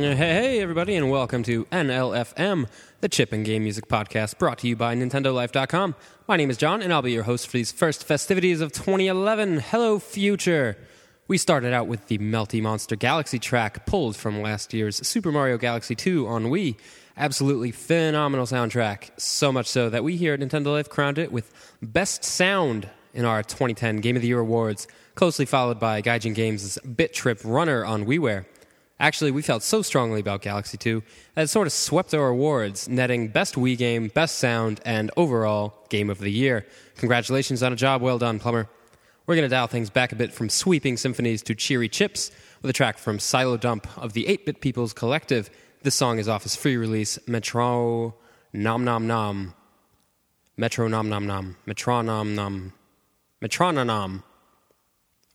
hey, 0.00 0.14
hey, 0.14 0.60
everybody, 0.60 0.96
and 0.96 1.10
welcome 1.10 1.42
to 1.42 1.66
NLFM, 1.66 2.66
the 3.02 3.08
Chip 3.10 3.30
and 3.30 3.44
Game 3.44 3.64
Music 3.64 3.88
Podcast 3.88 4.38
brought 4.38 4.58
to 4.58 4.68
you 4.68 4.74
by 4.74 4.96
NintendoLife.com. 4.96 5.94
My 6.26 6.36
name 6.36 6.48
is 6.48 6.56
John, 6.56 6.80
and 6.80 6.92
I'll 6.92 7.02
be 7.02 7.12
your 7.12 7.24
host 7.24 7.46
for 7.46 7.52
these 7.52 7.70
first 7.70 8.04
festivities 8.04 8.62
of 8.62 8.72
2011. 8.72 9.60
Hello, 9.60 9.98
future! 9.98 10.78
We 11.28 11.36
started 11.36 11.74
out 11.74 11.88
with 11.88 12.08
the 12.08 12.16
Melty 12.18 12.62
Monster 12.62 12.96
Galaxy 12.96 13.38
track 13.38 13.84
pulled 13.84 14.16
from 14.16 14.40
last 14.40 14.72
year's 14.72 15.06
Super 15.06 15.30
Mario 15.30 15.58
Galaxy 15.58 15.94
2 15.94 16.26
on 16.26 16.46
Wii. 16.46 16.76
Absolutely 17.18 17.70
phenomenal 17.70 18.46
soundtrack, 18.46 19.10
so 19.20 19.52
much 19.52 19.66
so 19.66 19.90
that 19.90 20.02
we 20.02 20.16
here 20.16 20.32
at 20.32 20.40
Nintendo 20.40 20.68
Life 20.72 20.88
crowned 20.88 21.18
it 21.18 21.30
with 21.30 21.52
Best 21.82 22.24
Sound 22.24 22.88
in 23.12 23.26
our 23.26 23.42
2010 23.42 23.98
Game 23.98 24.16
of 24.16 24.22
the 24.22 24.28
Year 24.28 24.40
awards, 24.40 24.88
closely 25.16 25.44
followed 25.44 25.78
by 25.78 26.00
Gaijin 26.00 26.34
Games' 26.34 26.78
Bit 26.78 27.12
Trip 27.12 27.38
Runner 27.44 27.84
on 27.84 28.06
WiiWare. 28.06 28.46
Actually, 29.02 29.32
we 29.32 29.42
felt 29.42 29.64
so 29.64 29.82
strongly 29.82 30.20
about 30.20 30.42
Galaxy 30.42 30.78
2 30.78 31.02
that 31.34 31.42
it 31.42 31.48
sort 31.48 31.66
of 31.66 31.72
swept 31.72 32.14
our 32.14 32.28
awards, 32.28 32.88
netting 32.88 33.26
Best 33.26 33.56
Wii 33.56 33.76
Game, 33.76 34.06
Best 34.06 34.38
Sound, 34.38 34.80
and 34.84 35.10
overall 35.16 35.74
Game 35.88 36.08
of 36.08 36.20
the 36.20 36.30
Year. 36.30 36.64
Congratulations 36.98 37.64
on 37.64 37.72
a 37.72 37.76
job 37.76 38.00
well 38.00 38.16
done, 38.18 38.38
Plumber. 38.38 38.68
We're 39.26 39.34
going 39.34 39.44
to 39.44 39.48
dial 39.48 39.66
things 39.66 39.90
back 39.90 40.12
a 40.12 40.16
bit 40.16 40.32
from 40.32 40.48
sweeping 40.48 40.96
symphonies 40.96 41.42
to 41.42 41.54
cheery 41.56 41.88
chips 41.88 42.30
with 42.62 42.70
a 42.70 42.72
track 42.72 42.96
from 42.96 43.18
Silo 43.18 43.56
Dump 43.56 43.88
of 43.98 44.12
the 44.12 44.28
8 44.28 44.46
Bit 44.46 44.60
People's 44.60 44.92
Collective. 44.92 45.50
This 45.82 45.96
song 45.96 46.20
is 46.20 46.28
off 46.28 46.44
his 46.44 46.54
free 46.54 46.76
release, 46.76 47.18
Metro 47.26 48.14
Nom 48.52 48.84
Nom 48.84 49.08
Nom. 49.08 49.52
Metro 50.56 50.86
Nom 50.86 51.08
Nom 51.08 51.26
Nom. 51.26 51.56
Metronom 51.66 52.36
Nom. 52.36 52.72
Metrononom 53.42 54.22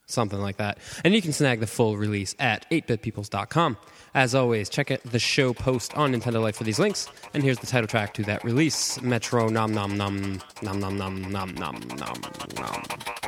something 0.07 0.40
like 0.40 0.57
that. 0.57 0.79
And 1.03 1.13
you 1.13 1.22
can 1.22 1.34
snag 1.34 1.59
the 1.59 1.68
full 1.68 1.97
release 1.97 2.35
at 2.40 2.69
8bitpeoples.com. 2.72 3.78
As 4.13 4.34
always, 4.34 4.69
check 4.69 4.90
out 4.90 5.03
the 5.03 5.19
show 5.19 5.53
post 5.53 5.95
on 5.95 6.13
Nintendo 6.13 6.41
Life 6.41 6.56
for 6.56 6.63
these 6.63 6.79
links. 6.79 7.07
And 7.34 7.44
here's 7.44 7.59
the 7.59 7.68
title 7.68 7.88
track 7.88 8.13
to 8.16 8.23
that 8.23 8.44
release 8.44 9.00
Metro 9.01 9.47
Nom 9.50 9.73
Nom 9.73 9.95
Nom 9.95 10.41
Nom 10.63 10.79
Nom 10.79 10.97
Nom 10.97 11.22
Nom 11.31 11.53
Nom 11.53 11.81
Nom 11.90 12.22
Nom. 12.56 13.27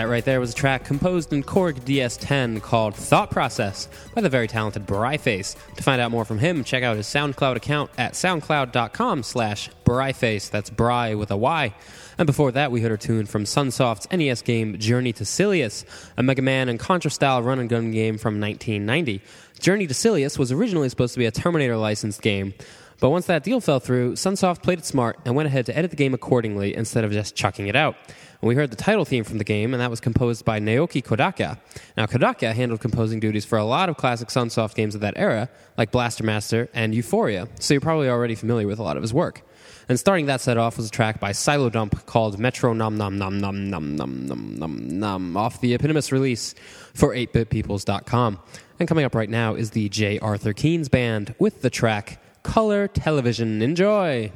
That 0.00 0.08
right 0.08 0.24
there 0.24 0.40
was 0.40 0.52
a 0.52 0.54
track 0.54 0.86
composed 0.86 1.30
in 1.30 1.42
Korg 1.42 1.80
DS10 1.80 2.62
called 2.62 2.94
Thought 2.94 3.30
Process 3.30 3.86
by 4.14 4.22
the 4.22 4.30
very 4.30 4.48
talented 4.48 4.86
Bryface. 4.86 5.54
To 5.76 5.82
find 5.82 6.00
out 6.00 6.10
more 6.10 6.24
from 6.24 6.38
him, 6.38 6.64
check 6.64 6.82
out 6.82 6.96
his 6.96 7.06
SoundCloud 7.06 7.56
account 7.56 7.90
at 7.98 8.14
soundcloud.com 8.14 9.22
slash 9.22 9.68
Bryface. 9.84 10.50
That's 10.50 10.70
Bry 10.70 11.14
with 11.16 11.30
a 11.30 11.36
Y. 11.36 11.74
And 12.16 12.26
before 12.26 12.50
that, 12.52 12.72
we 12.72 12.80
heard 12.80 12.92
a 12.92 12.96
tune 12.96 13.26
from 13.26 13.44
Sunsoft's 13.44 14.10
NES 14.10 14.40
game 14.40 14.78
Journey 14.78 15.12
to 15.12 15.24
Silius, 15.26 15.84
a 16.16 16.22
Mega 16.22 16.40
Man 16.40 16.70
and 16.70 16.80
Contra 16.80 17.10
style 17.10 17.42
run 17.42 17.58
and 17.58 17.68
gun 17.68 17.90
game 17.90 18.16
from 18.16 18.40
1990. 18.40 19.20
Journey 19.58 19.86
to 19.86 19.92
Silius 19.92 20.38
was 20.38 20.50
originally 20.50 20.88
supposed 20.88 21.12
to 21.12 21.18
be 21.18 21.26
a 21.26 21.30
Terminator 21.30 21.76
licensed 21.76 22.22
game, 22.22 22.54
but 23.00 23.10
once 23.10 23.26
that 23.26 23.42
deal 23.42 23.60
fell 23.60 23.80
through, 23.80 24.12
Sunsoft 24.12 24.62
played 24.62 24.78
it 24.78 24.84
smart 24.84 25.18
and 25.24 25.34
went 25.34 25.46
ahead 25.46 25.66
to 25.66 25.76
edit 25.76 25.90
the 25.90 25.96
game 25.96 26.14
accordingly 26.14 26.76
instead 26.76 27.02
of 27.02 27.10
just 27.10 27.34
chucking 27.34 27.66
it 27.66 27.74
out. 27.74 27.96
And 28.40 28.48
we 28.48 28.54
heard 28.54 28.70
the 28.70 28.76
title 28.76 29.04
theme 29.04 29.24
from 29.24 29.38
the 29.38 29.44
game, 29.44 29.74
and 29.74 29.80
that 29.80 29.90
was 29.90 30.00
composed 30.00 30.44
by 30.44 30.60
Naoki 30.60 31.02
Kodaka. 31.02 31.58
Now, 31.96 32.06
Kodaka 32.06 32.54
handled 32.54 32.80
composing 32.80 33.20
duties 33.20 33.44
for 33.44 33.58
a 33.58 33.64
lot 33.64 33.88
of 33.88 33.96
classic 33.96 34.28
Sunsoft 34.28 34.74
games 34.74 34.94
of 34.94 35.00
that 35.02 35.14
era, 35.16 35.50
like 35.76 35.90
Blaster 35.90 36.24
Master 36.24 36.68
and 36.72 36.94
Ufouria, 36.94 37.48
so 37.58 37.74
you're 37.74 37.80
probably 37.80 38.08
already 38.08 38.34
familiar 38.34 38.66
with 38.66 38.78
a 38.78 38.82
lot 38.82 38.96
of 38.96 39.02
his 39.02 39.12
work. 39.12 39.42
And 39.88 39.98
starting 39.98 40.26
that 40.26 40.40
set 40.40 40.56
off 40.56 40.76
was 40.76 40.86
a 40.86 40.90
track 40.90 41.20
by 41.20 41.32
Silo 41.32 41.68
Dump 41.68 42.06
called 42.06 42.38
Metro 42.38 42.72
Nom 42.72 42.96
Nom 42.96 43.18
Nom 43.18 43.40
Nom 43.40 43.68
Nom 43.68 43.96
Nom 43.96 44.26
Nom 44.26 44.54
Nom 44.54 44.98
Num 45.00 45.36
off 45.36 45.60
the 45.60 45.74
eponymous 45.74 46.12
release 46.12 46.54
for 46.94 47.14
8bitpeoples.com. 47.14 48.38
And 48.78 48.88
coming 48.88 49.04
up 49.04 49.14
right 49.14 49.28
now 49.28 49.54
is 49.54 49.72
the 49.72 49.88
J. 49.88 50.18
Arthur 50.20 50.54
Keenes 50.54 50.88
Band 50.88 51.34
with 51.38 51.62
the 51.62 51.70
track 51.70 52.22
Color 52.42 52.88
Television. 52.88 53.62
Enjoy! 53.62 54.32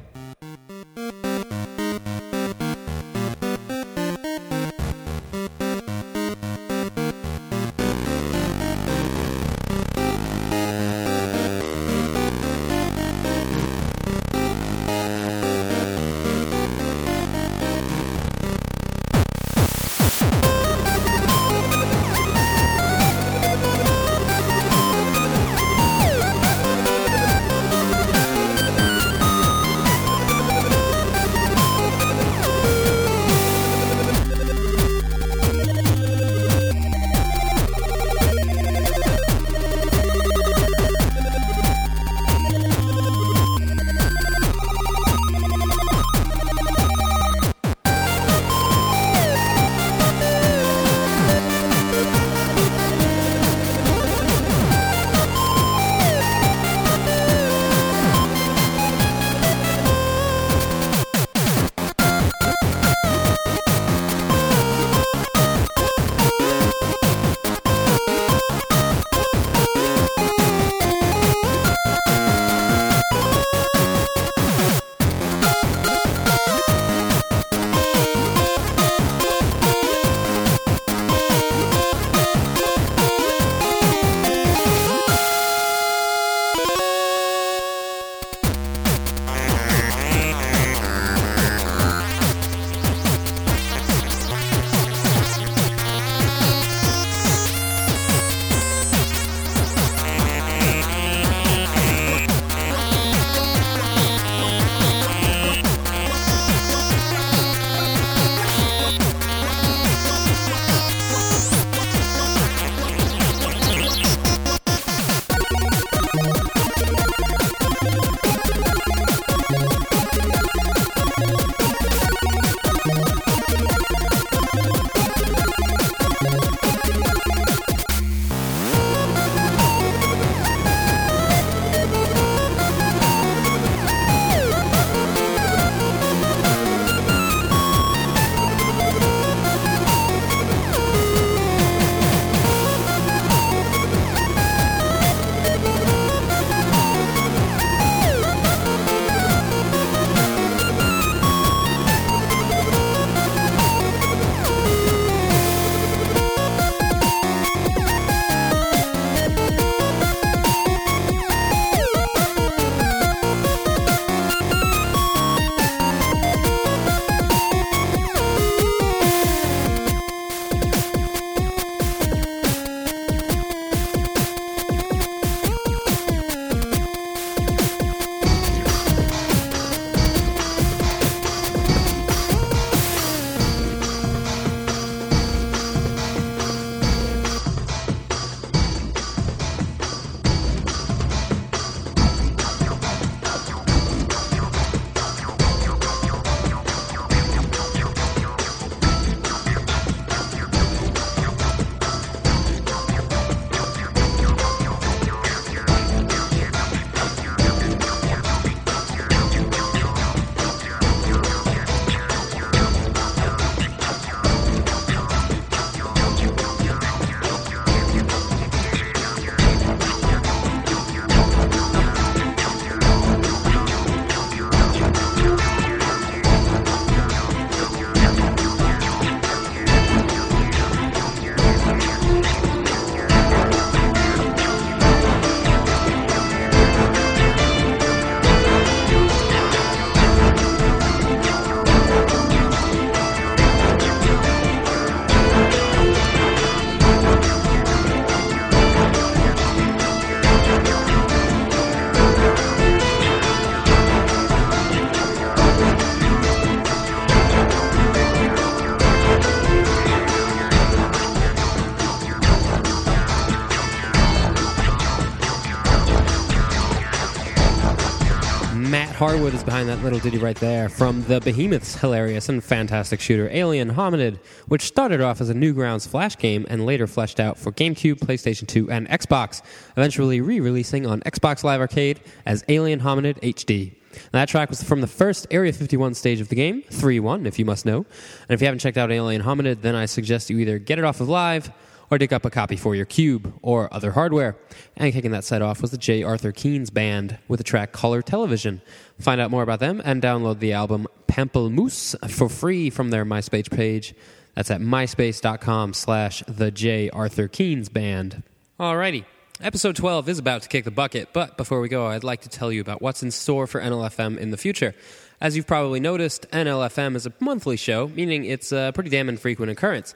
Harwood 269.05 269.35
is 269.35 269.45
behind 269.45 269.69
that 269.69 269.83
little 269.83 269.99
ditty 269.99 270.17
right 270.17 270.37
there 270.37 270.71
from 270.71 271.03
the 271.03 271.21
Behemoth's 271.21 271.75
hilarious 271.77 272.31
and 272.31 272.43
fantastic 272.43 273.01
shooter 273.01 273.29
Alien 273.31 273.75
Hominid, 273.75 274.19
which 274.49 274.63
started 274.63 275.03
off 275.03 275.21
as 275.21 275.29
a 275.29 275.35
Newgrounds 275.35 275.87
Flash 275.87 276.17
game 276.17 276.47
and 276.49 276.65
later 276.65 276.87
fleshed 276.87 277.21
out 277.21 277.37
for 277.37 277.53
GameCube, 277.53 277.97
PlayStation 277.97 278.49
2, 278.49 278.71
and 278.71 278.89
Xbox, 278.89 279.43
eventually 279.77 280.23
re 280.23 280.41
releasing 280.41 280.87
on 280.87 281.03
Xbox 281.03 281.45
Live 281.45 281.61
Arcade 281.61 282.01
as 282.25 282.47
Alien 282.49 282.81
Hominid 282.81 283.21
HD. 283.21 283.75
that 284.13 284.27
track 284.27 284.49
was 284.49 284.63
from 284.63 284.81
the 284.81 284.87
first 284.87 285.27
Area 285.31 285.53
51 285.53 285.93
stage 285.93 286.23
of 286.23 286.31
the 286.31 286.37
game, 286.37 286.63
3 286.71 286.99
1, 286.99 287.27
if 287.27 287.39
you 287.39 287.45
must 287.45 287.67
know. 287.67 287.85
And 288.27 288.31
if 288.31 288.41
you 288.41 288.47
haven't 288.47 288.61
checked 288.61 288.79
out 288.79 288.91
Alien 288.91 289.21
Hominid, 289.21 289.61
then 289.61 289.75
I 289.75 289.85
suggest 289.85 290.31
you 290.31 290.39
either 290.39 290.59
get 290.59 290.79
it 290.79 290.85
off 290.87 291.03
of 291.03 291.11
Live 291.11 291.53
or 291.91 291.99
dig 291.99 292.13
up 292.13 292.25
a 292.25 292.31
copy 292.31 292.57
for 292.57 292.75
your 292.75 292.87
cube 292.87 293.33
or 293.43 293.73
other 293.73 293.93
hardware. 293.93 294.37
And 294.77 294.93
kicking 294.93 295.11
that 295.13 295.25
set 295.25 295.43
off 295.43 295.61
was 295.63 295.71
the 295.71 295.79
J. 295.79 296.03
Arthur 296.03 296.33
Keenes 296.33 296.73
Band 296.73 297.19
with 297.29 297.39
the 297.39 297.45
track 297.45 297.73
Color 297.73 298.03
Television. 298.03 298.61
Find 298.99 299.21
out 299.21 299.31
more 299.31 299.43
about 299.43 299.61
them 299.61 299.81
and 299.85 300.03
download 300.03 300.39
the 300.39 300.53
album 300.53 300.87
Pamplemousse 301.09 302.11
for 302.11 302.29
free 302.29 302.71
from 302.71 302.91
their 302.91 303.05
MySpace 303.05 303.51
page. 303.51 303.95
That's 304.35 304.51
at 304.51 304.61
myspace.com 304.61 305.75
slash 305.75 306.23
the 306.27 306.51
J. 306.51 306.91
Arthur 306.91 307.29
Keenes 307.29 307.73
Band. 307.73 308.23
Alrighty. 308.59 309.05
Episode 309.41 309.75
12 309.75 310.09
is 310.09 310.19
about 310.21 310.43
to 310.43 310.49
kick 310.49 310.65
the 310.65 310.71
bucket, 310.71 311.09
but 311.13 311.37
before 311.37 311.61
we 311.61 311.69
go, 311.69 311.87
I'd 311.87 312.05
like 312.05 312.21
to 312.23 312.29
tell 312.29 312.53
you 312.53 312.61
about 312.61 312.81
what's 312.81 313.03
in 313.03 313.11
store 313.11 313.49
for 313.49 313.61
NLFM 313.61 314.17
in 314.17 314.31
the 314.31 314.37
future. 314.37 314.75
As 315.21 315.37
you've 315.37 315.47
probably 315.47 315.81
noticed, 315.81 316.31
NLFM 316.31 316.95
is 316.95 317.07
a 317.07 317.13
monthly 317.19 317.57
show, 317.57 317.89
meaning 317.89 318.25
it's 318.25 318.53
a 318.53 318.71
pretty 318.75 318.91
damn 318.91 319.09
infrequent 319.09 319.51
occurrence. 319.51 319.95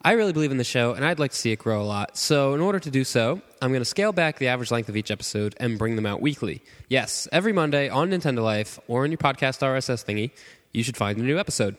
I 0.00 0.12
really 0.12 0.32
believe 0.32 0.52
in 0.52 0.58
the 0.58 0.64
show, 0.64 0.94
and 0.94 1.04
I'd 1.04 1.18
like 1.18 1.32
to 1.32 1.36
see 1.36 1.50
it 1.50 1.58
grow 1.58 1.82
a 1.82 1.84
lot. 1.84 2.16
So, 2.16 2.54
in 2.54 2.60
order 2.60 2.78
to 2.78 2.90
do 2.90 3.02
so, 3.02 3.42
I'm 3.60 3.70
going 3.70 3.80
to 3.80 3.84
scale 3.84 4.12
back 4.12 4.38
the 4.38 4.46
average 4.46 4.70
length 4.70 4.88
of 4.88 4.96
each 4.96 5.10
episode 5.10 5.56
and 5.58 5.76
bring 5.76 5.96
them 5.96 6.06
out 6.06 6.20
weekly. 6.20 6.62
Yes, 6.88 7.26
every 7.32 7.52
Monday 7.52 7.88
on 7.88 8.10
Nintendo 8.10 8.42
Life 8.42 8.78
or 8.86 9.04
in 9.04 9.10
your 9.10 9.18
podcast 9.18 9.58
RSS 9.60 10.04
thingy, 10.04 10.30
you 10.72 10.84
should 10.84 10.96
find 10.96 11.18
a 11.18 11.22
new 11.22 11.36
episode. 11.36 11.76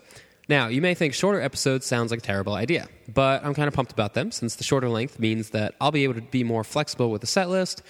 Now, 0.50 0.68
you 0.68 0.82
may 0.82 0.96
think 0.96 1.14
shorter 1.14 1.40
episodes 1.40 1.86
sounds 1.86 2.12
like 2.12 2.20
a 2.20 2.24
terrible 2.24 2.56
idea, 2.56 2.90
but 3.08 3.46
I'm 3.46 3.54
kind 3.54 3.70
of 3.70 3.74
pumped 3.74 3.94
about 3.94 4.16
them 4.16 4.32
since 4.32 4.56
the 4.56 4.66
shorter 4.66 4.90
length 4.90 5.18
means 5.18 5.52
that 5.52 5.76
I'll 5.80 5.92
be 5.92 6.04
able 6.04 6.16
to 6.16 6.22
be 6.22 6.44
more 6.44 6.66
flexible 6.66 7.12
with 7.12 7.22
the 7.22 7.28
set 7.28 7.50
list 7.50 7.84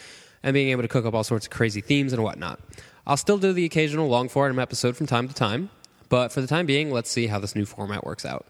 and 0.44 0.54
being 0.54 0.70
able 0.70 0.84
to 0.84 0.88
cook 0.88 1.06
up 1.06 1.16
all 1.16 1.24
sorts 1.24 1.48
of 1.48 1.52
crazy 1.52 1.82
themes 1.82 2.14
and 2.14 2.22
whatnot. 2.22 2.60
I'll 3.08 3.18
still 3.18 3.40
do 3.40 3.52
the 3.52 3.66
occasional 3.66 4.10
long 4.10 4.30
form 4.30 4.60
episode 4.60 4.96
from 4.96 5.08
time 5.08 5.28
to 5.28 5.34
time, 5.34 5.72
but 6.10 6.32
for 6.32 6.42
the 6.42 6.48
time 6.48 6.68
being, 6.68 6.92
let's 6.92 7.10
see 7.10 7.28
how 7.28 7.40
this 7.40 7.56
new 7.56 7.66
format 7.66 8.06
works 8.06 8.26
out. 8.26 8.46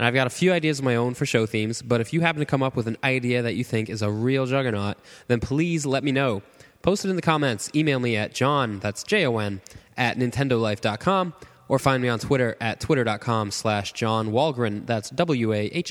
And 0.00 0.06
I've 0.06 0.14
got 0.14 0.26
a 0.26 0.30
few 0.30 0.50
ideas 0.54 0.78
of 0.78 0.86
my 0.86 0.96
own 0.96 1.12
for 1.12 1.26
show 1.26 1.44
themes, 1.44 1.82
but 1.82 2.00
if 2.00 2.14
you 2.14 2.22
happen 2.22 2.40
to 2.40 2.46
come 2.46 2.62
up 2.62 2.74
with 2.74 2.86
an 2.86 2.96
idea 3.04 3.42
that 3.42 3.54
you 3.54 3.64
think 3.64 3.90
is 3.90 4.00
a 4.00 4.10
real 4.10 4.46
juggernaut, 4.46 4.96
then 5.26 5.40
please 5.40 5.84
let 5.84 6.02
me 6.02 6.10
know. 6.10 6.40
Post 6.80 7.04
it 7.04 7.10
in 7.10 7.16
the 7.16 7.22
comments, 7.22 7.70
email 7.74 8.00
me 8.00 8.16
at 8.16 8.32
john, 8.34 8.78
that's 8.78 9.02
J-O-N, 9.02 9.60
at 9.98 10.16
nintendolife.com, 10.16 11.34
or 11.68 11.78
find 11.78 12.02
me 12.02 12.08
on 12.08 12.18
Twitter 12.18 12.56
at 12.62 12.80
twitter.com 12.80 13.50
slash 13.50 13.92
John 13.92 14.32
Wahlgren, 14.32 14.86
that's 14.86 15.10
W-A-H-L-G-R-E-N. 15.10 15.88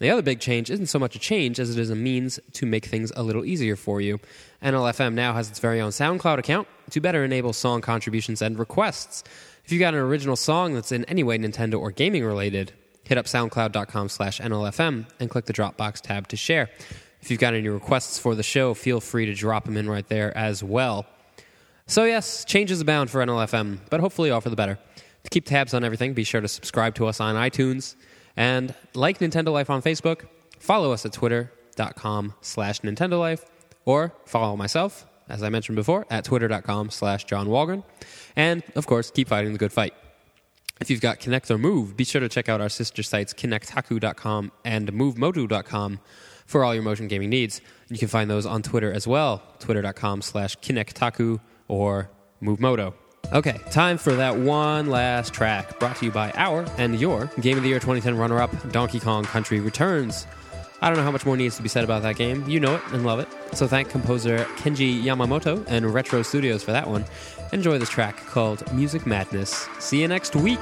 The 0.00 0.10
other 0.10 0.22
big 0.22 0.40
change 0.40 0.70
isn't 0.70 0.86
so 0.86 0.98
much 0.98 1.14
a 1.14 1.20
change 1.20 1.60
as 1.60 1.70
it 1.70 1.78
is 1.78 1.90
a 1.90 1.94
means 1.94 2.40
to 2.54 2.66
make 2.66 2.86
things 2.86 3.12
a 3.14 3.22
little 3.22 3.44
easier 3.44 3.76
for 3.76 4.00
you. 4.00 4.18
NLFM 4.60 5.14
now 5.14 5.34
has 5.34 5.48
its 5.48 5.60
very 5.60 5.80
own 5.80 5.92
SoundCloud 5.92 6.38
account 6.38 6.66
to 6.90 7.00
better 7.00 7.24
enable 7.24 7.52
song 7.52 7.80
contributions 7.80 8.42
and 8.42 8.58
requests. 8.58 9.22
If 9.64 9.72
you've 9.72 9.80
got 9.80 9.94
an 9.94 10.00
original 10.00 10.36
song 10.36 10.74
that's 10.74 10.92
in 10.92 11.04
any 11.06 11.22
way 11.22 11.38
Nintendo 11.38 11.80
or 11.80 11.90
gaming 11.90 12.22
related, 12.24 12.72
hit 13.04 13.16
up 13.16 13.24
soundcloud.com 13.24 14.10
slash 14.10 14.40
NLFM 14.40 15.06
and 15.18 15.30
click 15.30 15.46
the 15.46 15.54
Dropbox 15.54 16.02
tab 16.02 16.28
to 16.28 16.36
share. 16.36 16.68
If 17.22 17.30
you've 17.30 17.40
got 17.40 17.54
any 17.54 17.68
requests 17.68 18.18
for 18.18 18.34
the 18.34 18.42
show, 18.42 18.74
feel 18.74 19.00
free 19.00 19.24
to 19.24 19.34
drop 19.34 19.64
them 19.64 19.78
in 19.78 19.88
right 19.88 20.06
there 20.06 20.36
as 20.36 20.62
well. 20.62 21.06
So, 21.86 22.04
yes, 22.04 22.44
changes 22.44 22.82
abound 22.82 23.10
for 23.10 23.24
NLFM, 23.24 23.78
but 23.88 24.00
hopefully 24.00 24.30
all 24.30 24.42
for 24.42 24.50
the 24.50 24.56
better. 24.56 24.78
To 25.22 25.30
keep 25.30 25.46
tabs 25.46 25.72
on 25.72 25.82
everything, 25.82 26.12
be 26.12 26.24
sure 26.24 26.42
to 26.42 26.48
subscribe 26.48 26.94
to 26.96 27.06
us 27.06 27.18
on 27.20 27.34
iTunes 27.34 27.96
and 28.36 28.74
like 28.94 29.18
Nintendo 29.20 29.52
Life 29.52 29.70
on 29.70 29.80
Facebook. 29.80 30.26
Follow 30.58 30.92
us 30.92 31.06
at 31.06 31.14
twitter.com 31.14 32.34
slash 32.42 32.80
Nintendo 32.80 33.18
Life 33.18 33.46
or 33.86 34.12
follow 34.26 34.56
myself, 34.56 35.06
as 35.28 35.42
I 35.42 35.48
mentioned 35.48 35.76
before, 35.76 36.06
at 36.10 36.24
twitter.com 36.24 36.90
slash 36.90 37.24
John 37.24 37.48
Wahlgren. 37.48 37.84
And, 38.36 38.62
of 38.74 38.86
course, 38.86 39.10
keep 39.10 39.28
fighting 39.28 39.52
the 39.52 39.58
good 39.58 39.72
fight. 39.72 39.94
If 40.80 40.90
you've 40.90 41.00
got 41.00 41.20
Kinect 41.20 41.50
or 41.50 41.58
Move, 41.58 41.96
be 41.96 42.04
sure 42.04 42.20
to 42.20 42.28
check 42.28 42.48
out 42.48 42.60
our 42.60 42.68
sister 42.68 43.02
sites, 43.02 43.32
kinectaku.com 43.32 44.52
and 44.64 44.92
movemoto.com 44.92 46.00
for 46.46 46.64
all 46.64 46.74
your 46.74 46.82
motion 46.82 47.08
gaming 47.08 47.30
needs. 47.30 47.60
You 47.88 47.98
can 47.98 48.08
find 48.08 48.28
those 48.28 48.44
on 48.44 48.62
Twitter 48.62 48.92
as 48.92 49.06
well, 49.06 49.42
twitter.com 49.60 50.22
slash 50.22 50.56
kinectaku 50.58 51.40
or 51.68 52.10
movemoto. 52.42 52.94
Okay, 53.32 53.58
time 53.70 53.96
for 53.96 54.14
that 54.14 54.36
one 54.36 54.88
last 54.88 55.32
track, 55.32 55.78
brought 55.80 55.96
to 55.96 56.04
you 56.04 56.10
by 56.10 56.30
our 56.32 56.66
and 56.76 57.00
your 57.00 57.26
Game 57.40 57.56
of 57.56 57.62
the 57.62 57.70
Year 57.70 57.78
2010 57.78 58.18
runner-up, 58.18 58.72
Donkey 58.72 59.00
Kong 59.00 59.24
Country 59.24 59.60
Returns. 59.60 60.26
I 60.80 60.88
don't 60.88 60.96
know 60.98 61.04
how 61.04 61.10
much 61.10 61.24
more 61.24 61.36
needs 61.36 61.56
to 61.56 61.62
be 61.62 61.68
said 61.68 61.84
about 61.84 62.02
that 62.02 62.16
game. 62.16 62.44
You 62.48 62.60
know 62.60 62.74
it 62.76 62.82
and 62.92 63.04
love 63.06 63.20
it. 63.20 63.28
So 63.52 63.66
thank 63.66 63.88
composer 63.88 64.38
Kenji 64.56 65.02
Yamamoto 65.02 65.64
and 65.68 65.92
Retro 65.92 66.22
Studios 66.22 66.62
for 66.62 66.72
that 66.72 66.88
one. 66.88 67.04
Enjoy 67.52 67.78
this 67.78 67.88
track 67.88 68.16
called 68.26 68.70
Music 68.74 69.06
Madness. 69.06 69.68
See 69.78 70.02
you 70.02 70.08
next 70.08 70.34
week. 70.36 70.60